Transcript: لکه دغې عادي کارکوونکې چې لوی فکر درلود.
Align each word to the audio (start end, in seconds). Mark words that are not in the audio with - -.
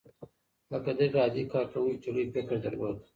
لکه 0.71 0.91
دغې 0.99 1.17
عادي 1.23 1.43
کارکوونکې 1.53 2.01
چې 2.03 2.09
لوی 2.13 2.25
فکر 2.35 2.55
درلود. 2.65 2.97